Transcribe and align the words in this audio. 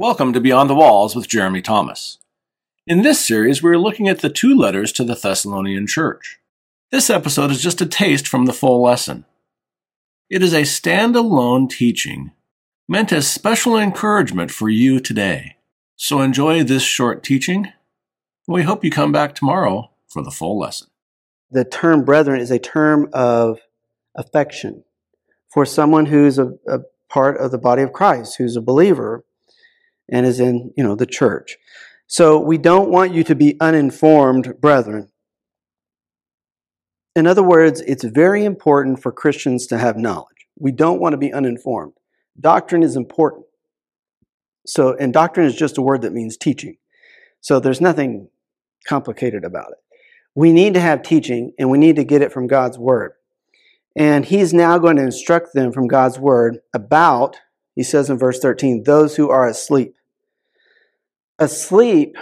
Welcome 0.00 0.32
to 0.32 0.40
Beyond 0.40 0.70
the 0.70 0.74
Walls 0.74 1.14
with 1.14 1.28
Jeremy 1.28 1.60
Thomas. 1.60 2.16
In 2.86 3.02
this 3.02 3.22
series, 3.22 3.62
we 3.62 3.68
are 3.68 3.78
looking 3.78 4.08
at 4.08 4.20
the 4.20 4.30
two 4.30 4.56
letters 4.56 4.92
to 4.92 5.04
the 5.04 5.14
Thessalonian 5.14 5.86
church. 5.86 6.38
This 6.90 7.10
episode 7.10 7.50
is 7.50 7.62
just 7.62 7.82
a 7.82 7.86
taste 7.86 8.26
from 8.26 8.46
the 8.46 8.54
full 8.54 8.82
lesson. 8.82 9.26
It 10.30 10.42
is 10.42 10.54
a 10.54 10.62
standalone 10.62 11.68
teaching 11.68 12.30
meant 12.88 13.12
as 13.12 13.30
special 13.30 13.76
encouragement 13.76 14.50
for 14.50 14.70
you 14.70 15.00
today. 15.00 15.56
So 15.96 16.22
enjoy 16.22 16.64
this 16.64 16.82
short 16.82 17.22
teaching. 17.22 17.70
We 18.48 18.62
hope 18.62 18.82
you 18.82 18.90
come 18.90 19.12
back 19.12 19.34
tomorrow 19.34 19.90
for 20.08 20.22
the 20.22 20.30
full 20.30 20.58
lesson. 20.58 20.88
The 21.50 21.66
term 21.66 22.06
brethren 22.06 22.40
is 22.40 22.50
a 22.50 22.58
term 22.58 23.10
of 23.12 23.58
affection 24.16 24.82
for 25.52 25.66
someone 25.66 26.06
who's 26.06 26.38
a, 26.38 26.54
a 26.66 26.78
part 27.10 27.36
of 27.36 27.50
the 27.50 27.58
body 27.58 27.82
of 27.82 27.92
Christ, 27.92 28.38
who's 28.38 28.56
a 28.56 28.62
believer 28.62 29.26
and 30.10 30.26
is 30.26 30.40
in, 30.40 30.72
you 30.76 30.84
know, 30.84 30.94
the 30.94 31.06
church. 31.06 31.56
So 32.06 32.40
we 32.40 32.58
don't 32.58 32.90
want 32.90 33.14
you 33.14 33.22
to 33.24 33.34
be 33.34 33.56
uninformed 33.60 34.60
brethren. 34.60 35.10
In 37.14 37.26
other 37.26 37.42
words, 37.42 37.80
it's 37.82 38.04
very 38.04 38.44
important 38.44 39.02
for 39.02 39.12
Christians 39.12 39.66
to 39.68 39.78
have 39.78 39.96
knowledge. 39.96 40.46
We 40.58 40.72
don't 40.72 41.00
want 41.00 41.12
to 41.12 41.18
be 41.18 41.32
uninformed. 41.32 41.92
Doctrine 42.38 42.82
is 42.82 42.96
important. 42.96 43.46
So, 44.66 44.96
and 44.96 45.12
doctrine 45.12 45.46
is 45.46 45.56
just 45.56 45.78
a 45.78 45.82
word 45.82 46.02
that 46.02 46.12
means 46.12 46.36
teaching. 46.36 46.76
So 47.40 47.60
there's 47.60 47.80
nothing 47.80 48.28
complicated 48.86 49.44
about 49.44 49.72
it. 49.72 49.78
We 50.34 50.52
need 50.52 50.74
to 50.74 50.80
have 50.80 51.02
teaching 51.02 51.52
and 51.58 51.70
we 51.70 51.78
need 51.78 51.96
to 51.96 52.04
get 52.04 52.22
it 52.22 52.32
from 52.32 52.46
God's 52.46 52.78
word. 52.78 53.12
And 53.96 54.24
he's 54.24 54.54
now 54.54 54.78
going 54.78 54.96
to 54.96 55.02
instruct 55.02 55.54
them 55.54 55.72
from 55.72 55.88
God's 55.88 56.18
word 56.18 56.58
about, 56.72 57.36
he 57.74 57.82
says 57.82 58.08
in 58.08 58.18
verse 58.18 58.38
13, 58.38 58.84
those 58.84 59.16
who 59.16 59.30
are 59.30 59.48
asleep 59.48 59.94
asleep. 61.40 62.16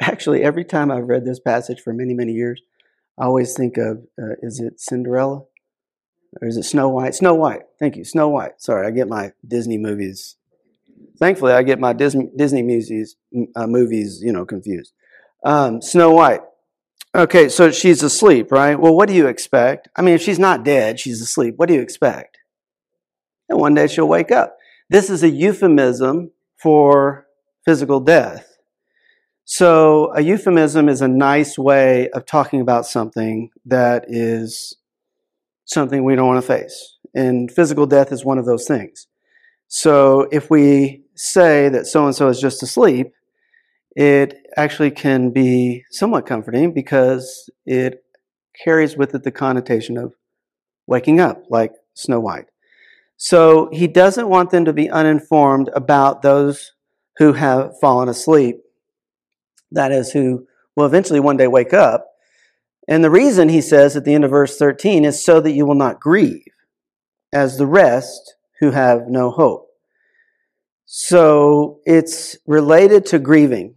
Actually, 0.00 0.42
every 0.42 0.64
time 0.64 0.90
I've 0.90 1.08
read 1.08 1.24
this 1.24 1.40
passage 1.40 1.80
for 1.80 1.92
many, 1.92 2.14
many 2.14 2.32
years, 2.32 2.62
I 3.18 3.24
always 3.24 3.54
think 3.54 3.76
of 3.76 4.04
uh, 4.20 4.34
is 4.42 4.60
it 4.60 4.80
Cinderella? 4.80 5.42
Or 6.40 6.48
is 6.48 6.56
it 6.56 6.64
Snow 6.64 6.88
White? 6.88 7.14
Snow 7.14 7.34
White. 7.34 7.62
Thank 7.78 7.96
you. 7.96 8.04
Snow 8.04 8.28
White. 8.28 8.60
Sorry, 8.60 8.86
I 8.86 8.90
get 8.90 9.08
my 9.08 9.32
Disney 9.46 9.78
movies. 9.78 10.36
Thankfully, 11.18 11.52
I 11.52 11.62
get 11.62 11.80
my 11.80 11.92
Disney, 11.92 12.30
Disney 12.36 12.62
movies, 12.62 13.16
uh, 13.56 13.66
movies, 13.66 14.20
you 14.22 14.32
know, 14.32 14.44
confused. 14.44 14.92
Um, 15.44 15.80
Snow 15.80 16.12
White. 16.12 16.42
Okay, 17.14 17.48
so 17.48 17.70
she's 17.70 18.02
asleep, 18.02 18.52
right? 18.52 18.78
Well, 18.78 18.94
what 18.94 19.08
do 19.08 19.14
you 19.14 19.26
expect? 19.26 19.88
I 19.96 20.02
mean, 20.02 20.14
if 20.14 20.22
she's 20.22 20.38
not 20.38 20.64
dead, 20.64 21.00
she's 21.00 21.20
asleep. 21.22 21.54
What 21.56 21.68
do 21.68 21.74
you 21.74 21.80
expect? 21.80 22.38
And 23.48 23.58
one 23.58 23.74
day 23.74 23.86
she'll 23.86 24.08
wake 24.08 24.30
up. 24.30 24.58
This 24.90 25.08
is 25.08 25.22
a 25.22 25.30
euphemism 25.30 26.32
for 26.60 27.26
physical 27.64 28.00
death. 28.00 28.58
So, 29.44 30.12
a 30.14 30.20
euphemism 30.20 30.88
is 30.88 31.00
a 31.00 31.08
nice 31.08 31.58
way 31.58 32.10
of 32.10 32.26
talking 32.26 32.60
about 32.60 32.84
something 32.84 33.50
that 33.64 34.04
is 34.08 34.76
something 35.64 36.04
we 36.04 36.16
don't 36.16 36.26
want 36.26 36.42
to 36.42 36.46
face. 36.46 36.98
And 37.14 37.50
physical 37.50 37.86
death 37.86 38.12
is 38.12 38.24
one 38.24 38.38
of 38.38 38.44
those 38.44 38.66
things. 38.66 39.06
So, 39.68 40.28
if 40.30 40.50
we 40.50 41.02
say 41.14 41.68
that 41.70 41.86
so 41.86 42.04
and 42.04 42.14
so 42.14 42.28
is 42.28 42.40
just 42.40 42.62
asleep, 42.62 43.12
it 43.96 44.34
actually 44.56 44.90
can 44.90 45.30
be 45.30 45.84
somewhat 45.90 46.26
comforting 46.26 46.72
because 46.72 47.48
it 47.64 48.04
carries 48.62 48.96
with 48.96 49.14
it 49.14 49.22
the 49.22 49.30
connotation 49.30 49.96
of 49.96 50.14
waking 50.86 51.20
up, 51.20 51.42
like 51.48 51.72
Snow 51.94 52.20
White. 52.20 52.46
So 53.18 53.68
he 53.72 53.88
doesn't 53.88 54.28
want 54.28 54.50
them 54.50 54.64
to 54.64 54.72
be 54.72 54.88
uninformed 54.88 55.70
about 55.74 56.22
those 56.22 56.72
who 57.18 57.32
have 57.32 57.78
fallen 57.80 58.08
asleep. 58.08 58.60
That 59.72 59.90
is, 59.90 60.12
who 60.12 60.46
will 60.76 60.86
eventually 60.86 61.20
one 61.20 61.36
day 61.36 61.48
wake 61.48 61.74
up. 61.74 62.06
And 62.86 63.02
the 63.02 63.10
reason 63.10 63.48
he 63.48 63.60
says 63.60 63.96
at 63.96 64.04
the 64.04 64.14
end 64.14 64.24
of 64.24 64.30
verse 64.30 64.56
13 64.56 65.04
is 65.04 65.22
so 65.22 65.40
that 65.40 65.50
you 65.50 65.66
will 65.66 65.74
not 65.74 66.00
grieve 66.00 66.44
as 67.32 67.58
the 67.58 67.66
rest 67.66 68.36
who 68.60 68.70
have 68.70 69.08
no 69.08 69.30
hope. 69.32 69.66
So 70.86 71.80
it's 71.84 72.36
related 72.46 73.04
to 73.06 73.18
grieving. 73.18 73.74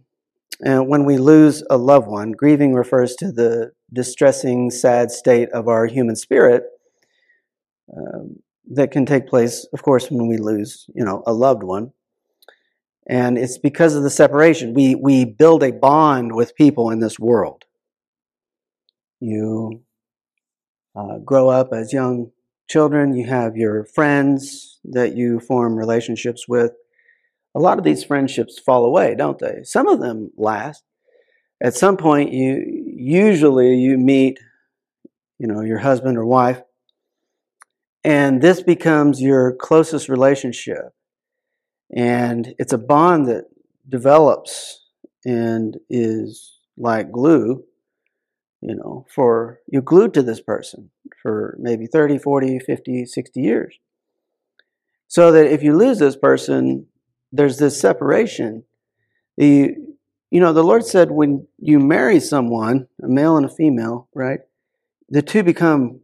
And 0.64 0.88
when 0.88 1.04
we 1.04 1.18
lose 1.18 1.64
a 1.68 1.76
loved 1.76 2.06
one, 2.06 2.30
grieving 2.30 2.74
refers 2.74 3.16
to 3.16 3.32
the 3.32 3.72
distressing, 3.92 4.70
sad 4.70 5.10
state 5.10 5.50
of 5.50 5.66
our 5.66 5.86
human 5.86 6.14
spirit. 6.14 6.62
Um, 7.94 8.36
that 8.70 8.90
can 8.90 9.06
take 9.06 9.26
place, 9.26 9.66
of 9.72 9.82
course, 9.82 10.10
when 10.10 10.28
we 10.28 10.36
lose, 10.36 10.86
you 10.94 11.04
know, 11.04 11.22
a 11.26 11.32
loved 11.32 11.62
one. 11.62 11.92
And 13.08 13.36
it's 13.36 13.58
because 13.58 13.94
of 13.94 14.04
the 14.04 14.10
separation. 14.10 14.74
We, 14.74 14.94
we 14.94 15.24
build 15.24 15.62
a 15.62 15.72
bond 15.72 16.34
with 16.34 16.54
people 16.54 16.90
in 16.90 17.00
this 17.00 17.18
world. 17.18 17.64
You 19.20 19.82
uh, 20.94 21.18
grow 21.18 21.48
up 21.48 21.70
as 21.72 21.92
young 21.92 22.30
children, 22.68 23.14
you 23.14 23.26
have 23.26 23.56
your 23.56 23.84
friends 23.84 24.78
that 24.84 25.16
you 25.16 25.40
form 25.40 25.76
relationships 25.76 26.46
with. 26.48 26.72
A 27.54 27.60
lot 27.60 27.78
of 27.78 27.84
these 27.84 28.04
friendships 28.04 28.58
fall 28.58 28.84
away, 28.84 29.14
don't 29.14 29.38
they? 29.38 29.60
Some 29.64 29.88
of 29.88 30.00
them 30.00 30.30
last. 30.36 30.82
At 31.62 31.74
some 31.74 31.96
point, 31.96 32.32
you 32.32 32.64
usually 32.96 33.74
you 33.74 33.98
meet, 33.98 34.38
you 35.38 35.46
know, 35.46 35.60
your 35.60 35.78
husband 35.78 36.16
or 36.16 36.24
wife, 36.24 36.62
and 38.04 38.42
this 38.42 38.62
becomes 38.62 39.20
your 39.20 39.54
closest 39.54 40.08
relationship. 40.08 40.94
And 41.94 42.54
it's 42.58 42.72
a 42.72 42.78
bond 42.78 43.26
that 43.26 43.44
develops 43.88 44.86
and 45.24 45.76
is 45.88 46.58
like 46.76 47.12
glue, 47.12 47.64
you 48.60 48.74
know, 48.74 49.06
for 49.14 49.60
you're 49.68 49.82
glued 49.82 50.14
to 50.14 50.22
this 50.22 50.40
person 50.40 50.90
for 51.20 51.56
maybe 51.60 51.86
30, 51.86 52.18
40, 52.18 52.58
50, 52.60 53.06
60 53.06 53.40
years. 53.40 53.78
So 55.06 55.30
that 55.32 55.46
if 55.46 55.62
you 55.62 55.76
lose 55.76 55.98
this 55.98 56.16
person, 56.16 56.86
there's 57.30 57.58
this 57.58 57.80
separation. 57.80 58.64
The 59.36 59.74
you 60.30 60.40
know, 60.40 60.54
the 60.54 60.64
Lord 60.64 60.86
said 60.86 61.10
when 61.10 61.46
you 61.58 61.78
marry 61.78 62.18
someone, 62.18 62.88
a 63.02 63.08
male 63.08 63.36
and 63.36 63.44
a 63.44 63.50
female, 63.50 64.08
right? 64.14 64.40
The 65.10 65.20
two 65.20 65.42
become 65.42 66.00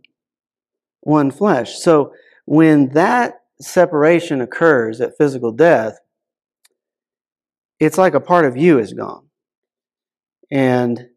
one 1.08 1.30
flesh. 1.30 1.78
So 1.78 2.12
when 2.44 2.90
that 2.90 3.40
separation 3.60 4.40
occurs 4.40 5.00
at 5.00 5.16
physical 5.16 5.52
death, 5.52 5.98
it's 7.80 7.98
like 7.98 8.14
a 8.14 8.20
part 8.20 8.44
of 8.44 8.56
you 8.56 8.78
is 8.78 8.92
gone. 8.92 9.26
And 10.50 11.08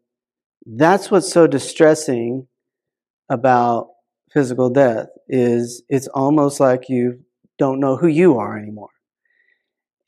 that's 0.64 1.10
what's 1.10 1.32
so 1.32 1.46
distressing 1.46 2.48
about 3.28 3.88
physical 4.32 4.70
death 4.70 5.08
is 5.28 5.82
it's 5.88 6.08
almost 6.08 6.58
like 6.58 6.88
you 6.88 7.20
don't 7.58 7.80
know 7.80 7.96
who 7.96 8.06
you 8.06 8.38
are 8.38 8.58
anymore. 8.58 8.90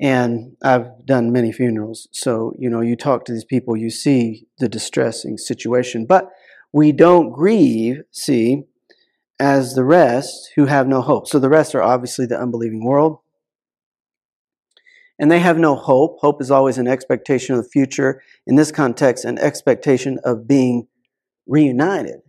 And 0.00 0.56
I've 0.62 1.04
done 1.04 1.30
many 1.30 1.52
funerals, 1.52 2.08
so 2.10 2.52
you 2.58 2.68
know, 2.68 2.80
you 2.80 2.96
talk 2.96 3.24
to 3.24 3.32
these 3.32 3.44
people, 3.44 3.76
you 3.76 3.90
see 3.90 4.46
the 4.58 4.68
distressing 4.68 5.38
situation. 5.38 6.04
But 6.04 6.30
we 6.72 6.90
don't 6.90 7.30
grieve, 7.30 8.02
see, 8.10 8.64
as 9.40 9.74
the 9.74 9.84
rest 9.84 10.50
who 10.56 10.66
have 10.66 10.86
no 10.86 11.00
hope. 11.00 11.26
So 11.26 11.38
the 11.38 11.48
rest 11.48 11.74
are 11.74 11.82
obviously 11.82 12.26
the 12.26 12.40
unbelieving 12.40 12.84
world. 12.84 13.18
And 15.18 15.30
they 15.30 15.40
have 15.40 15.58
no 15.58 15.76
hope. 15.76 16.18
Hope 16.20 16.40
is 16.40 16.50
always 16.50 16.78
an 16.78 16.88
expectation 16.88 17.54
of 17.54 17.62
the 17.62 17.68
future. 17.68 18.22
In 18.46 18.56
this 18.56 18.72
context, 18.72 19.24
an 19.24 19.38
expectation 19.38 20.18
of 20.24 20.48
being 20.48 20.88
reunited 21.46 22.20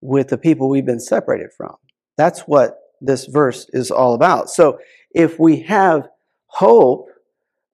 with 0.00 0.28
the 0.28 0.38
people 0.38 0.68
we've 0.68 0.86
been 0.86 1.00
separated 1.00 1.50
from. 1.56 1.76
That's 2.16 2.40
what 2.40 2.78
this 3.00 3.26
verse 3.26 3.66
is 3.72 3.90
all 3.90 4.14
about. 4.14 4.48
So 4.48 4.78
if 5.10 5.38
we 5.38 5.62
have 5.62 6.08
hope, 6.46 7.08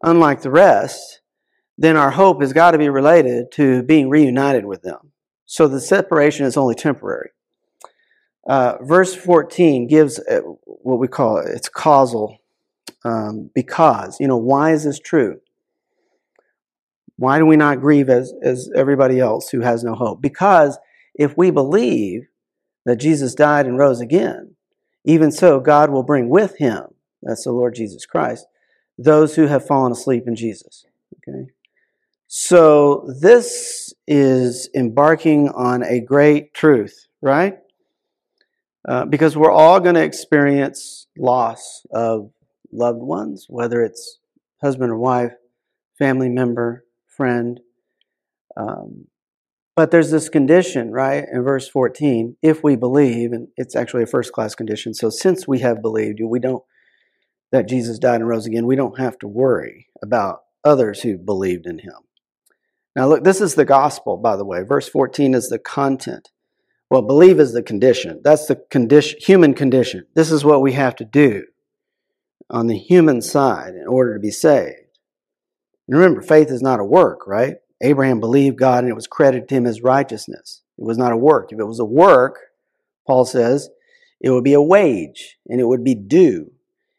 unlike 0.02 0.42
the 0.42 0.50
rest, 0.50 1.20
then 1.78 1.96
our 1.96 2.10
hope 2.10 2.40
has 2.40 2.52
got 2.52 2.72
to 2.72 2.78
be 2.78 2.88
related 2.88 3.52
to 3.52 3.82
being 3.82 4.08
reunited 4.08 4.64
with 4.64 4.82
them. 4.82 5.12
So 5.46 5.68
the 5.68 5.80
separation 5.80 6.46
is 6.46 6.56
only 6.56 6.74
temporary. 6.74 7.30
Uh, 8.46 8.76
verse 8.82 9.14
14 9.14 9.86
gives 9.86 10.20
what 10.64 10.98
we 10.98 11.08
call 11.08 11.38
it, 11.38 11.48
it's 11.48 11.68
causal 11.68 12.38
um, 13.04 13.50
because. 13.54 14.18
You 14.20 14.28
know, 14.28 14.36
why 14.36 14.72
is 14.72 14.84
this 14.84 14.98
true? 14.98 15.40
Why 17.16 17.38
do 17.38 17.46
we 17.46 17.56
not 17.56 17.80
grieve 17.80 18.08
as, 18.08 18.32
as 18.42 18.70
everybody 18.74 19.20
else 19.20 19.50
who 19.50 19.60
has 19.60 19.84
no 19.84 19.94
hope? 19.94 20.20
Because 20.20 20.78
if 21.14 21.36
we 21.36 21.50
believe 21.50 22.22
that 22.84 22.96
Jesus 22.96 23.34
died 23.34 23.66
and 23.66 23.78
rose 23.78 24.00
again, 24.00 24.56
even 25.04 25.30
so, 25.30 25.60
God 25.60 25.90
will 25.90 26.02
bring 26.02 26.28
with 26.28 26.56
him, 26.58 26.84
that's 27.22 27.44
the 27.44 27.52
Lord 27.52 27.74
Jesus 27.74 28.06
Christ, 28.06 28.46
those 28.98 29.36
who 29.36 29.46
have 29.46 29.66
fallen 29.66 29.92
asleep 29.92 30.24
in 30.26 30.34
Jesus. 30.34 30.84
Okay? 31.28 31.46
So 32.26 33.08
this 33.20 33.92
is 34.06 34.68
embarking 34.74 35.48
on 35.50 35.84
a 35.84 36.00
great 36.00 36.54
truth, 36.54 37.06
right? 37.20 37.58
Uh, 38.88 39.04
because 39.04 39.36
we're 39.36 39.52
all 39.52 39.78
going 39.78 39.94
to 39.94 40.02
experience 40.02 41.06
loss 41.16 41.86
of 41.92 42.30
loved 42.72 43.02
ones, 43.02 43.46
whether 43.48 43.82
it's 43.82 44.18
husband 44.60 44.90
or 44.90 44.98
wife, 44.98 45.32
family 45.98 46.28
member, 46.28 46.84
friend. 47.06 47.60
Um, 48.56 49.06
but 49.76 49.90
there's 49.90 50.10
this 50.10 50.28
condition, 50.28 50.90
right, 50.90 51.24
in 51.32 51.42
verse 51.42 51.68
14, 51.68 52.36
if 52.42 52.62
we 52.62 52.76
believe, 52.76 53.32
and 53.32 53.48
it's 53.56 53.76
actually 53.76 54.02
a 54.02 54.06
first 54.06 54.32
class 54.32 54.54
condition. 54.54 54.94
So 54.94 55.10
since 55.10 55.46
we 55.46 55.60
have 55.60 55.80
believed, 55.80 56.20
we 56.22 56.40
don't, 56.40 56.62
that 57.52 57.68
Jesus 57.68 57.98
died 57.98 58.20
and 58.20 58.28
rose 58.28 58.46
again, 58.46 58.66
we 58.66 58.76
don't 58.76 58.98
have 58.98 59.18
to 59.20 59.28
worry 59.28 59.88
about 60.02 60.42
others 60.64 61.02
who 61.02 61.16
believed 61.16 61.66
in 61.66 61.78
him. 61.78 61.94
Now, 62.94 63.08
look, 63.08 63.24
this 63.24 63.40
is 63.40 63.54
the 63.54 63.64
gospel, 63.64 64.16
by 64.16 64.36
the 64.36 64.44
way. 64.44 64.62
Verse 64.62 64.88
14 64.88 65.34
is 65.34 65.48
the 65.48 65.58
content. 65.58 66.30
Well, 66.92 67.00
believe 67.00 67.40
is 67.40 67.54
the 67.54 67.62
condition. 67.62 68.20
That's 68.22 68.44
the 68.44 68.56
condition, 68.68 69.18
human 69.18 69.54
condition. 69.54 70.04
This 70.14 70.30
is 70.30 70.44
what 70.44 70.60
we 70.60 70.72
have 70.72 70.94
to 70.96 71.06
do 71.06 71.44
on 72.50 72.66
the 72.66 72.76
human 72.76 73.22
side 73.22 73.74
in 73.74 73.86
order 73.86 74.12
to 74.12 74.20
be 74.20 74.30
saved. 74.30 74.76
And 75.88 75.96
remember, 75.96 76.20
faith 76.20 76.50
is 76.50 76.60
not 76.60 76.80
a 76.80 76.84
work, 76.84 77.26
right? 77.26 77.56
Abraham 77.82 78.20
believed 78.20 78.58
God 78.58 78.84
and 78.84 78.90
it 78.90 78.94
was 78.94 79.06
credited 79.06 79.48
to 79.48 79.54
him 79.54 79.64
as 79.64 79.80
righteousness. 79.80 80.60
It 80.76 80.84
was 80.84 80.98
not 80.98 81.12
a 81.12 81.16
work. 81.16 81.50
If 81.50 81.58
it 81.58 81.64
was 81.64 81.80
a 81.80 81.84
work, 81.86 82.38
Paul 83.06 83.24
says, 83.24 83.70
it 84.20 84.28
would 84.28 84.44
be 84.44 84.52
a 84.52 84.60
wage 84.60 85.38
and 85.48 85.62
it 85.62 85.66
would 85.66 85.84
be 85.84 85.94
due. 85.94 86.52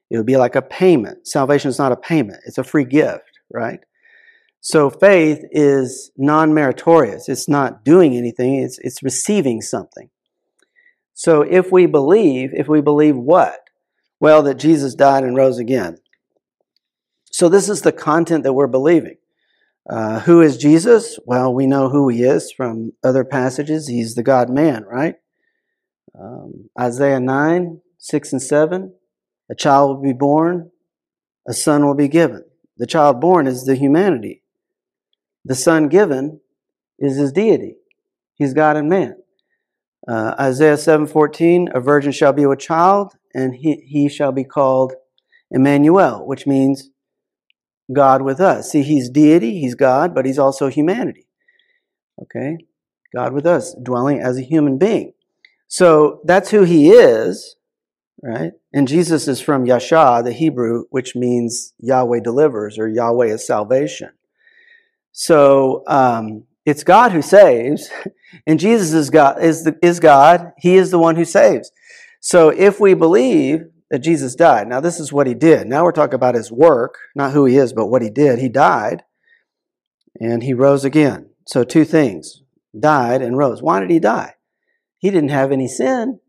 It 0.10 0.18
would 0.18 0.26
be 0.26 0.38
like 0.38 0.56
a 0.56 0.64
payment. 0.64 1.28
Salvation 1.28 1.70
is 1.70 1.78
not 1.78 1.92
a 1.92 1.98
payment, 1.98 2.40
it's 2.48 2.58
a 2.58 2.64
free 2.64 2.86
gift, 2.86 3.30
right? 3.54 3.80
So 4.66 4.90
faith 4.90 5.44
is 5.52 6.10
non 6.16 6.54
meritorious. 6.54 7.28
It's 7.28 7.50
not 7.50 7.84
doing 7.84 8.16
anything, 8.16 8.56
it's, 8.56 8.80
it's 8.80 9.04
receiving 9.04 9.62
something. 9.62 10.10
So 11.14 11.42
if 11.42 11.70
we 11.70 11.86
believe, 11.86 12.52
if 12.54 12.70
we 12.70 12.80
believe 12.80 13.18
what? 13.18 13.60
Well, 14.22 14.42
that 14.44 14.56
Jesus 14.56 14.96
died 14.96 15.26
and 15.26 15.36
rose 15.36 15.60
again. 15.60 15.98
So 17.30 17.50
this 17.50 17.68
is 17.68 17.82
the 17.82 17.92
content 17.92 18.46
that 18.46 18.54
we're 18.54 18.68
believing. 18.68 19.18
Uh, 19.90 20.22
who 20.22 20.42
is 20.42 20.56
Jesus? 20.56 21.20
Well, 21.26 21.54
we 21.54 21.68
know 21.68 21.90
who 21.90 22.08
he 22.08 22.24
is 22.24 22.50
from 22.50 22.94
other 23.04 23.26
passages. 23.26 23.90
He's 23.90 24.16
the 24.16 24.24
God 24.24 24.50
man, 24.50 24.86
right? 24.86 25.16
Um, 26.18 26.70
Isaiah 26.80 27.20
9, 27.20 27.82
6 27.98 28.32
and 28.32 28.42
7. 28.42 28.94
A 29.52 29.56
child 29.56 29.98
will 29.98 30.04
be 30.04 30.18
born, 30.18 30.72
a 31.46 31.54
son 31.54 31.86
will 31.86 31.96
be 31.96 32.08
given. 32.08 32.46
The 32.78 32.88
child 32.88 33.20
born 33.20 33.46
is 33.46 33.66
the 33.66 33.76
humanity. 33.76 34.43
The 35.46 35.56
son 35.56 35.90
given 35.90 36.40
is 37.00 37.18
his 37.18 37.32
deity. 37.32 37.76
He's 38.36 38.54
God 38.54 38.78
and 38.78 38.90
man. 38.90 39.16
Uh, 40.08 40.36
Isaiah 40.40 40.78
7:14, 40.78 41.70
a 41.74 41.80
virgin 41.80 42.12
shall 42.12 42.34
be 42.34 42.46
with 42.46 42.60
child, 42.60 43.14
and 43.34 43.56
he, 43.56 43.76
he 43.88 44.10
shall 44.10 44.32
be 44.32 44.44
called 44.44 44.94
Emmanuel, 45.52 46.26
which 46.26 46.46
means 46.46 46.90
God 47.92 48.22
with 48.22 48.40
us. 48.40 48.72
See, 48.72 48.84
he's 48.84 49.10
deity, 49.10 49.60
he's 49.60 49.76
God, 49.76 50.14
but 50.14 50.26
he's 50.26 50.40
also 50.40 50.68
humanity. 50.68 51.28
Okay? 52.22 52.58
God 53.16 53.34
with 53.34 53.46
us, 53.46 53.76
dwelling 53.82 54.20
as 54.20 54.38
a 54.38 54.44
human 54.44 54.78
being. 54.78 55.14
So 55.68 56.22
that's 56.24 56.50
who 56.50 56.64
he 56.64 56.92
is, 56.92 57.56
right? 58.22 58.52
And 58.74 58.88
Jesus 58.88 59.28
is 59.28 59.42
from 59.42 59.66
Yasha, 59.66 60.22
the 60.24 60.32
Hebrew, 60.32 60.86
which 60.90 61.16
means 61.16 61.74
Yahweh 61.80 62.22
delivers 62.22 62.78
or 62.78 62.88
Yahweh 62.88 63.28
is 63.28 63.46
salvation. 63.46 64.12
So 65.14 65.84
um, 65.88 66.44
it's 66.66 66.84
God 66.84 67.14
who 67.14 67.22
saves, 67.22 67.90
and 68.48 68.60
Jesus 68.60 68.92
is 68.94 69.10
God. 69.10 69.42
Is, 69.42 69.64
the, 69.64 69.78
is 69.82 70.02
God. 70.02 70.52
He 70.58 70.76
is 70.76 70.92
the 70.92 71.00
one 71.00 71.16
who 71.16 71.26
saves. 71.26 71.72
So 72.20 72.50
if 72.50 72.80
we 72.80 72.94
believe 72.94 73.62
that 73.94 74.00
Jesus 74.00 74.34
died. 74.34 74.68
Now, 74.68 74.80
this 74.80 75.00
is 75.00 75.14
what 75.14 75.28
he 75.28 75.36
did. 75.36 75.68
Now 75.68 75.84
we're 75.84 75.92
talking 75.92 76.16
about 76.16 76.34
his 76.34 76.52
work, 76.52 76.98
not 77.16 77.32
who 77.32 77.46
he 77.46 77.58
is, 77.58 77.74
but 77.74 77.86
what 77.86 78.02
he 78.02 78.10
did. 78.10 78.40
He 78.40 78.50
died 78.50 79.04
and 80.20 80.42
he 80.42 80.56
rose 80.56 80.84
again. 80.84 81.30
So, 81.46 81.64
two 81.64 81.86
things 81.86 82.42
died 82.78 83.22
and 83.22 83.38
rose. 83.38 83.62
Why 83.62 83.80
did 83.80 83.92
he 83.92 84.00
die? 84.00 84.34
He 84.98 85.12
didn't 85.12 85.30
have 85.30 85.52
any 85.52 85.68
sin. 85.68 86.20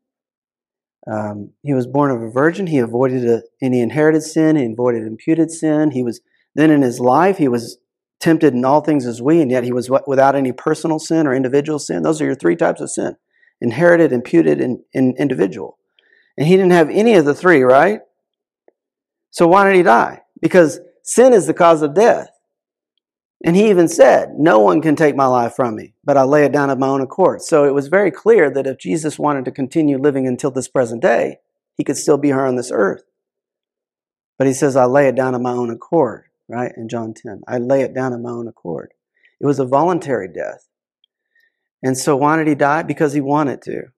Um, 1.10 1.52
he 1.62 1.72
was 1.72 1.86
born 1.86 2.10
of 2.10 2.20
a 2.20 2.30
virgin. 2.30 2.66
He 2.66 2.80
avoided 2.80 3.24
a, 3.24 3.42
any 3.62 3.80
inherited 3.80 4.24
sin. 4.24 4.56
He 4.56 4.66
avoided 4.66 5.06
imputed 5.06 5.50
sin. 5.50 5.92
He 5.92 6.02
was 6.02 6.20
then 6.54 6.70
in 6.70 6.82
his 6.82 7.00
life, 7.00 7.38
he 7.38 7.48
was 7.48 7.78
tempted 8.20 8.54
in 8.54 8.64
all 8.64 8.80
things 8.80 9.06
as 9.06 9.20
we, 9.20 9.40
and 9.40 9.50
yet 9.50 9.64
he 9.64 9.72
was 9.72 9.90
without 10.06 10.34
any 10.34 10.52
personal 10.52 10.98
sin 10.98 11.26
or 11.26 11.34
individual 11.34 11.78
sin. 11.78 12.02
Those 12.02 12.20
are 12.20 12.26
your 12.26 12.34
three 12.34 12.56
types 12.56 12.80
of 12.80 12.90
sin 12.90 13.16
inherited, 13.60 14.12
imputed, 14.12 14.60
and, 14.60 14.80
and 14.94 15.16
individual. 15.18 15.78
And 16.36 16.46
he 16.46 16.56
didn't 16.56 16.72
have 16.72 16.90
any 16.90 17.14
of 17.14 17.24
the 17.24 17.34
three, 17.34 17.62
right? 17.62 18.00
So 19.30 19.46
why 19.46 19.66
did 19.66 19.76
he 19.76 19.82
die? 19.82 20.22
Because 20.40 20.80
sin 21.02 21.32
is 21.32 21.46
the 21.46 21.54
cause 21.54 21.82
of 21.82 21.94
death. 21.94 22.28
And 23.44 23.54
he 23.54 23.68
even 23.68 23.88
said, 23.88 24.30
No 24.38 24.58
one 24.60 24.80
can 24.80 24.96
take 24.96 25.14
my 25.14 25.26
life 25.26 25.54
from 25.54 25.76
me, 25.76 25.94
but 26.02 26.16
I 26.16 26.22
lay 26.22 26.44
it 26.44 26.52
down 26.52 26.70
of 26.70 26.78
my 26.78 26.88
own 26.88 27.02
accord. 27.02 27.42
So 27.42 27.64
it 27.64 27.74
was 27.74 27.88
very 27.88 28.10
clear 28.10 28.50
that 28.50 28.66
if 28.66 28.78
Jesus 28.78 29.18
wanted 29.18 29.44
to 29.44 29.50
continue 29.50 29.98
living 29.98 30.26
until 30.26 30.50
this 30.50 30.68
present 30.68 31.02
day, 31.02 31.38
he 31.76 31.84
could 31.84 31.96
still 31.96 32.16
be 32.16 32.28
here 32.28 32.46
on 32.46 32.56
this 32.56 32.70
earth. 32.72 33.02
But 34.38 34.46
he 34.46 34.54
says, 34.54 34.76
I 34.76 34.86
lay 34.86 35.08
it 35.08 35.14
down 35.14 35.34
of 35.34 35.42
my 35.42 35.52
own 35.52 35.70
accord, 35.70 36.24
right? 36.48 36.72
In 36.76 36.88
John 36.88 37.14
10. 37.14 37.42
I 37.46 37.58
lay 37.58 37.82
it 37.82 37.94
down 37.94 38.12
of 38.12 38.20
my 38.20 38.30
own 38.30 38.48
accord. 38.48 38.92
It 39.40 39.46
was 39.46 39.58
a 39.58 39.64
voluntary 39.64 40.28
death. 40.28 40.68
And 41.82 41.98
so 41.98 42.16
why 42.16 42.36
did 42.36 42.46
he 42.46 42.54
die? 42.54 42.82
Because 42.82 43.12
he 43.12 43.20
wanted 43.20 43.62
to 43.62 43.88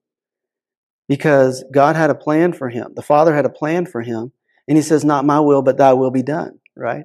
because 1.08 1.64
God 1.72 1.96
had 1.96 2.10
a 2.10 2.14
plan 2.14 2.52
for 2.52 2.68
him. 2.68 2.92
The 2.94 3.02
Father 3.02 3.34
had 3.34 3.44
a 3.44 3.50
plan 3.50 3.86
for 3.86 4.02
him. 4.02 4.32
And 4.68 4.76
he 4.76 4.82
says, 4.82 5.04
Not 5.04 5.24
my 5.24 5.40
will, 5.40 5.62
but 5.62 5.76
thy 5.76 5.92
will 5.92 6.10
be 6.10 6.22
done, 6.22 6.58
right? 6.76 7.04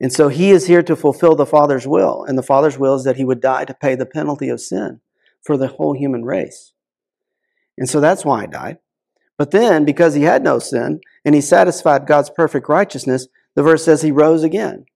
And 0.00 0.12
so 0.12 0.28
he 0.28 0.50
is 0.50 0.66
here 0.66 0.82
to 0.82 0.96
fulfill 0.96 1.34
the 1.34 1.46
Father's 1.46 1.86
will. 1.86 2.24
And 2.24 2.36
the 2.36 2.42
Father's 2.42 2.78
will 2.78 2.94
is 2.94 3.04
that 3.04 3.16
he 3.16 3.24
would 3.24 3.40
die 3.40 3.64
to 3.64 3.74
pay 3.74 3.94
the 3.94 4.06
penalty 4.06 4.48
of 4.48 4.60
sin 4.60 5.00
for 5.42 5.56
the 5.56 5.68
whole 5.68 5.94
human 5.94 6.24
race. 6.24 6.72
And 7.78 7.88
so 7.88 8.00
that's 8.00 8.24
why 8.24 8.42
he 8.42 8.46
died. 8.46 8.78
But 9.38 9.52
then, 9.52 9.86
because 9.86 10.14
he 10.14 10.22
had 10.22 10.42
no 10.42 10.58
sin 10.58 11.00
and 11.24 11.34
he 11.34 11.40
satisfied 11.40 12.06
God's 12.06 12.28
perfect 12.28 12.68
righteousness, 12.68 13.28
the 13.54 13.62
verse 13.62 13.84
says 13.84 14.02
he 14.02 14.12
rose 14.12 14.42
again. 14.42 14.86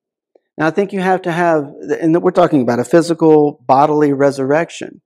Now, 0.57 0.69
I 0.69 0.71
think 0.71 0.93
you 0.93 1.01
have 1.01 1.23
to 1.23 1.33
have, 1.33 1.73
and 2.01 2.23
we're 2.23 2.31
talking 2.31 2.63
about 2.63 2.79
a 2.79 2.85
physical 2.85 3.61
bodily 3.67 4.13
resurrection 4.13 5.01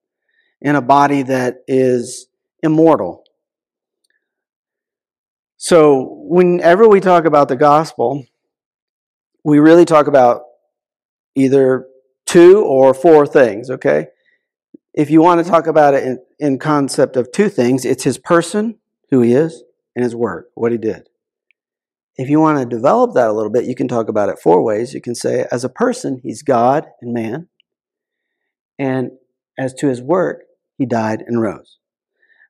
in 0.60 0.76
a 0.76 0.82
body 0.82 1.22
that 1.22 1.58
is 1.66 2.26
immortal. 2.62 3.24
So, 5.56 6.22
whenever 6.28 6.86
we 6.86 7.00
talk 7.00 7.24
about 7.24 7.48
the 7.48 7.56
gospel, 7.56 8.26
we 9.42 9.58
really 9.58 9.84
talk 9.84 10.06
about 10.06 10.42
either 11.34 11.86
two 12.26 12.62
or 12.62 12.92
four 12.92 13.26
things, 13.26 13.70
okay? 13.70 14.08
If 14.92 15.10
you 15.10 15.22
want 15.22 15.42
to 15.42 15.50
talk 15.50 15.66
about 15.66 15.94
it 15.94 16.04
in, 16.04 16.18
in 16.38 16.58
concept 16.58 17.16
of 17.16 17.32
two 17.32 17.48
things, 17.48 17.84
it's 17.84 18.04
his 18.04 18.18
person, 18.18 18.78
who 19.10 19.22
he 19.22 19.32
is, 19.32 19.62
and 19.96 20.04
his 20.04 20.14
work, 20.14 20.50
what 20.54 20.72
he 20.72 20.78
did. 20.78 21.08
If 22.18 22.28
you 22.28 22.40
want 22.40 22.58
to 22.58 22.66
develop 22.66 23.14
that 23.14 23.28
a 23.28 23.32
little 23.32 23.50
bit, 23.50 23.64
you 23.64 23.76
can 23.76 23.88
talk 23.88 24.08
about 24.08 24.28
it 24.28 24.40
four 24.42 24.62
ways. 24.62 24.92
You 24.92 25.00
can 25.00 25.14
say, 25.14 25.46
as 25.52 25.64
a 25.64 25.68
person, 25.68 26.20
he's 26.22 26.42
God 26.42 26.86
and 27.00 27.14
man. 27.14 27.48
And 28.78 29.12
as 29.56 29.72
to 29.74 29.88
his 29.88 30.02
work, 30.02 30.42
he 30.76 30.84
died 30.84 31.22
and 31.26 31.40
rose. 31.40 31.78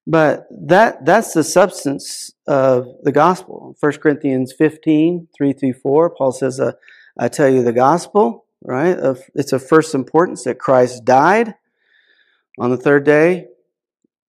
But 0.07 0.47
that 0.51 1.05
that's 1.05 1.35
the 1.35 1.45
substance 1.45 2.33
of 2.47 2.87
the 3.03 3.13
gospel. 3.13 3.77
1 3.79 3.93
Corinthians 3.99 4.55
15, 4.57 5.29
3 5.37 5.53
through 5.53 5.75
4, 5.75 6.15
Paul 6.17 6.33
says, 6.33 6.59
uh, 6.59 6.73
I 7.19 7.29
tell 7.29 7.51
you 7.51 7.63
the 7.63 7.75
gospel, 7.75 8.47
right? 8.63 8.97
It's 9.35 9.53
of 9.53 9.67
first 9.67 9.95
importance 9.95 10.45
that 10.45 10.59
Christ 10.59 11.05
died 11.05 11.55
on 12.59 12.71
the 12.71 12.79
third 12.79 13.05
day. 13.05 13.49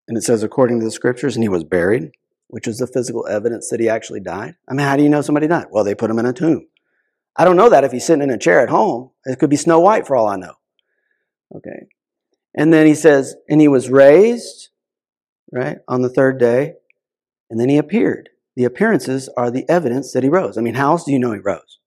And 0.09 0.17
it 0.17 0.23
says, 0.23 0.43
according 0.43 0.79
to 0.79 0.85
the 0.85 0.91
scriptures, 0.91 1.35
and 1.35 1.43
he 1.43 1.49
was 1.49 1.63
buried, 1.63 2.11
which 2.49 2.67
is 2.67 2.79
the 2.79 2.87
physical 2.87 3.27
evidence 3.27 3.69
that 3.69 3.79
he 3.79 3.87
actually 3.87 4.19
died. 4.19 4.55
I 4.67 4.73
mean, 4.73 4.85
how 4.85 4.97
do 4.97 5.03
you 5.03 5.09
know 5.09 5.21
somebody 5.21 5.47
died? 5.47 5.67
Well, 5.71 5.83
they 5.83 5.95
put 5.95 6.09
him 6.09 6.19
in 6.19 6.25
a 6.25 6.33
tomb. 6.33 6.67
I 7.35 7.45
don't 7.45 7.55
know 7.55 7.69
that 7.69 7.83
if 7.83 7.91
he's 7.91 8.05
sitting 8.05 8.23
in 8.23 8.31
a 8.31 8.37
chair 8.37 8.59
at 8.59 8.69
home. 8.69 9.11
It 9.25 9.39
could 9.39 9.49
be 9.49 9.55
Snow 9.55 9.79
White 9.79 10.07
for 10.07 10.15
all 10.15 10.27
I 10.27 10.35
know. 10.35 10.53
Okay. 11.55 11.87
And 12.55 12.73
then 12.73 12.87
he 12.87 12.95
says, 12.95 13.35
and 13.47 13.61
he 13.61 13.67
was 13.67 13.89
raised 13.89 14.69
right, 15.51 15.77
on 15.87 16.01
the 16.01 16.09
third 16.09 16.39
day, 16.39 16.73
and 17.49 17.59
then 17.59 17.69
he 17.69 17.77
appeared. 17.77 18.29
The 18.55 18.65
appearances 18.65 19.29
are 19.37 19.51
the 19.51 19.69
evidence 19.69 20.11
that 20.13 20.23
he 20.23 20.29
rose. 20.29 20.57
I 20.57 20.61
mean, 20.61 20.73
how 20.73 20.91
else 20.91 21.05
do 21.05 21.11
you 21.11 21.19
know 21.19 21.31
he 21.31 21.39
rose? 21.39 21.79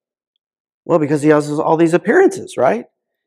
Well, 0.85 0.99
because 0.99 1.23
he 1.23 1.29
has 1.29 1.51
all 1.51 1.77
these 1.77 1.95
appearances, 1.95 2.57
right? 2.57 2.87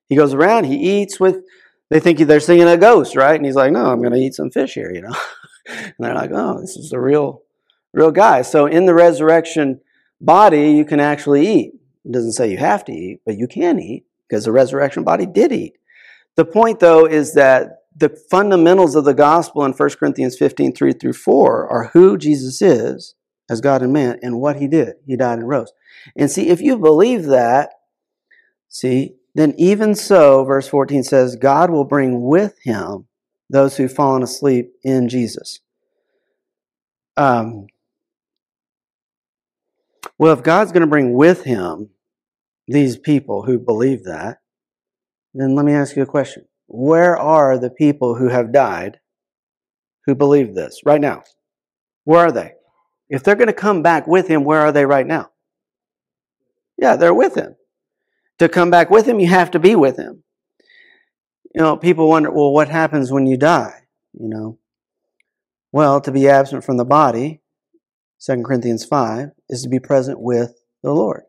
He 0.09 0.15
goes 0.15 0.33
around, 0.33 0.65
he 0.65 1.01
eats 1.01 1.19
with, 1.19 1.43
they 1.89 1.99
think 1.99 2.19
they're 2.19 2.39
seeing 2.39 2.67
a 2.67 2.77
ghost, 2.77 3.15
right? 3.15 3.35
And 3.35 3.45
he's 3.45 3.55
like, 3.55 3.71
no, 3.71 3.85
I'm 3.85 3.99
going 3.99 4.13
to 4.13 4.19
eat 4.19 4.33
some 4.33 4.51
fish 4.51 4.73
here, 4.73 4.91
you 4.91 5.01
know? 5.01 5.15
and 5.67 5.95
they're 5.99 6.15
like, 6.15 6.31
oh, 6.33 6.59
this 6.61 6.75
is 6.77 6.91
a 6.91 6.99
real, 6.99 7.43
real 7.93 8.11
guy. 8.11 8.41
So 8.41 8.65
in 8.65 8.85
the 8.85 8.93
resurrection 8.93 9.81
body, 10.21 10.71
you 10.71 10.85
can 10.85 10.99
actually 10.99 11.47
eat. 11.47 11.73
It 12.05 12.11
doesn't 12.11 12.33
say 12.33 12.51
you 12.51 12.57
have 12.57 12.85
to 12.85 12.91
eat, 12.91 13.21
but 13.25 13.37
you 13.37 13.47
can 13.47 13.79
eat 13.79 14.05
because 14.27 14.45
the 14.45 14.51
resurrection 14.51 15.03
body 15.03 15.25
did 15.25 15.51
eat. 15.51 15.73
The 16.35 16.45
point, 16.45 16.79
though, 16.79 17.05
is 17.05 17.33
that 17.33 17.83
the 17.95 18.09
fundamentals 18.09 18.95
of 18.95 19.05
the 19.05 19.13
gospel 19.13 19.63
in 19.63 19.71
1 19.71 19.89
Corinthians 19.91 20.37
15, 20.37 20.73
3 20.73 20.93
through 20.93 21.13
4 21.13 21.67
are 21.67 21.89
who 21.93 22.17
Jesus 22.17 22.61
is, 22.61 23.15
as 23.49 23.61
God 23.61 23.81
and 23.81 23.93
man, 23.93 24.19
and 24.21 24.39
what 24.39 24.57
he 24.57 24.67
did. 24.67 24.95
He 25.05 25.15
died 25.15 25.39
and 25.39 25.47
rose. 25.47 25.71
And 26.15 26.29
see, 26.29 26.49
if 26.49 26.61
you 26.61 26.77
believe 26.77 27.25
that, 27.25 27.69
see, 28.67 29.15
then 29.33 29.53
even 29.57 29.95
so, 29.95 30.43
verse 30.43 30.67
14 30.67 31.03
says, 31.03 31.35
God 31.35 31.69
will 31.69 31.85
bring 31.85 32.21
with 32.21 32.57
him 32.63 33.07
those 33.49 33.77
who've 33.77 33.91
fallen 33.91 34.23
asleep 34.23 34.73
in 34.83 35.09
Jesus. 35.09 35.59
Um, 37.17 37.67
well, 40.17 40.33
if 40.33 40.43
God's 40.43 40.71
going 40.71 40.81
to 40.81 40.87
bring 40.87 41.13
with 41.13 41.43
him 41.43 41.89
these 42.67 42.97
people 42.97 43.43
who 43.43 43.59
believe 43.59 44.03
that, 44.03 44.39
then 45.33 45.55
let 45.55 45.65
me 45.65 45.73
ask 45.73 45.95
you 45.95 46.03
a 46.03 46.07
question. 46.07 46.45
Where 46.67 47.17
are 47.17 47.59
the 47.59 47.69
people 47.69 48.15
who 48.15 48.29
have 48.29 48.53
died 48.53 48.99
who 50.05 50.15
believe 50.15 50.55
this 50.55 50.81
right 50.85 51.01
now? 51.01 51.23
Where 52.05 52.25
are 52.25 52.31
they? 52.31 52.53
If 53.09 53.23
they're 53.23 53.35
going 53.35 53.47
to 53.47 53.53
come 53.53 53.83
back 53.83 54.07
with 54.07 54.27
him, 54.27 54.43
where 54.43 54.61
are 54.61 54.71
they 54.71 54.85
right 54.85 55.05
now? 55.05 55.31
Yeah, 56.77 56.95
they're 56.95 57.13
with 57.13 57.35
him. 57.35 57.55
To 58.39 58.49
come 58.49 58.69
back 58.69 58.89
with 58.89 59.05
him, 59.05 59.19
you 59.19 59.27
have 59.27 59.51
to 59.51 59.59
be 59.59 59.75
with 59.75 59.97
him. 59.97 60.23
You 61.55 61.61
know, 61.61 61.77
people 61.77 62.09
wonder, 62.09 62.31
well, 62.31 62.51
what 62.51 62.67
happens 62.67 63.13
when 63.13 63.27
you 63.27 63.37
die? 63.37 63.83
You 64.11 64.27
know, 64.27 64.59
well, 65.71 66.01
to 66.01 66.11
be 66.11 66.27
absent 66.27 66.65
from 66.65 66.75
the 66.75 66.83
body, 66.83 67.39
2 68.19 68.43
Corinthians 68.43 68.83
5, 68.83 69.29
is 69.47 69.63
to 69.63 69.69
be 69.69 69.79
present 69.79 70.19
with 70.19 70.61
the 70.83 70.91
Lord. 70.91 71.23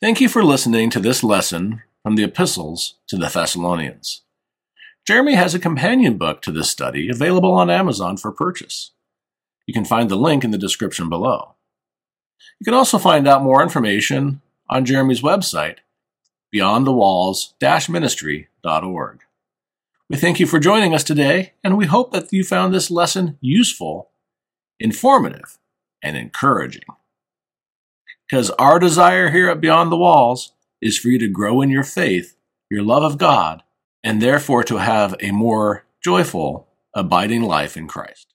Thank 0.00 0.20
you 0.20 0.28
for 0.28 0.44
listening 0.44 0.88
to 0.90 1.00
this 1.00 1.24
lesson 1.24 1.82
from 2.04 2.14
the 2.14 2.22
epistles 2.22 2.94
to 3.08 3.16
the 3.16 3.26
Thessalonians. 3.26 4.22
Jeremy 5.04 5.34
has 5.34 5.52
a 5.52 5.58
companion 5.58 6.16
book 6.16 6.42
to 6.42 6.52
this 6.52 6.70
study 6.70 7.08
available 7.10 7.52
on 7.52 7.70
Amazon 7.70 8.16
for 8.16 8.30
purchase. 8.30 8.92
You 9.66 9.74
can 9.74 9.84
find 9.84 10.08
the 10.08 10.14
link 10.14 10.44
in 10.44 10.52
the 10.52 10.58
description 10.58 11.08
below. 11.08 11.56
You 12.60 12.64
can 12.64 12.74
also 12.74 12.98
find 12.98 13.26
out 13.26 13.42
more 13.42 13.64
information 13.64 14.42
on 14.68 14.84
Jeremy's 14.84 15.22
website, 15.22 15.78
beyondthewalls-ministry.org. 16.54 19.20
We 20.10 20.16
thank 20.16 20.40
you 20.40 20.46
for 20.46 20.58
joining 20.58 20.92
us 20.92 21.04
today, 21.04 21.52
and 21.62 21.78
we 21.78 21.86
hope 21.86 22.10
that 22.10 22.32
you 22.32 22.42
found 22.42 22.74
this 22.74 22.90
lesson 22.90 23.38
useful, 23.40 24.10
informative, 24.80 25.56
and 26.02 26.16
encouraging. 26.16 26.82
Because 28.28 28.50
our 28.58 28.80
desire 28.80 29.30
here 29.30 29.48
at 29.48 29.60
Beyond 29.60 29.92
the 29.92 29.96
Walls 29.96 30.50
is 30.82 30.98
for 30.98 31.10
you 31.10 31.18
to 31.20 31.28
grow 31.28 31.62
in 31.62 31.70
your 31.70 31.84
faith, 31.84 32.34
your 32.68 32.82
love 32.82 33.04
of 33.04 33.18
God, 33.18 33.62
and 34.02 34.20
therefore 34.20 34.64
to 34.64 34.78
have 34.78 35.14
a 35.20 35.30
more 35.30 35.86
joyful, 36.02 36.66
abiding 36.92 37.42
life 37.42 37.76
in 37.76 37.86
Christ. 37.86 38.29